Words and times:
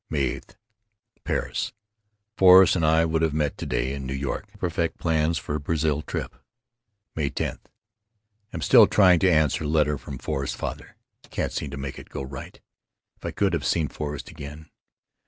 May 0.09 0.21
8, 0.37 0.57
Paris: 1.25 1.73
Forrest 2.35 2.75
and 2.75 2.83
I 2.83 3.05
would 3.05 3.21
have 3.21 3.35
met 3.35 3.55
to 3.59 3.67
day 3.67 3.93
in 3.93 4.07
New 4.07 4.15
York 4.15 4.47
to 4.51 4.57
perfect 4.57 4.97
plans 4.97 5.37
for 5.37 5.59
Brazil 5.59 6.01
trip. 6.01 6.37
May 7.15 7.29
10: 7.29 7.59
Am 8.51 8.61
still 8.63 8.87
trying 8.87 9.19
to 9.19 9.31
answer 9.31 9.63
letter 9.67 9.99
from 9.99 10.17
Forrest's 10.17 10.57
father. 10.57 10.95
Can't 11.29 11.51
seem 11.51 11.69
to 11.69 11.77
make 11.77 11.99
it 11.99 12.09
go 12.09 12.23
right. 12.23 12.59
If 13.17 13.25
I 13.27 13.29
could 13.29 13.53
have 13.53 13.63
seen 13.63 13.89
Forrest 13.89 14.31
again. 14.31 14.71